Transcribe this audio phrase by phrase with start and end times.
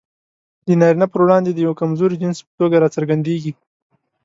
[0.67, 3.51] د نارينه پر وړاندې د يوه کمزوري جنس په توګه راڅرګندېږي.